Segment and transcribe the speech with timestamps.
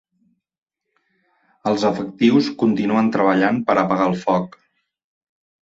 [1.73, 4.61] Els efectius continuen treballant per a apagar el foc.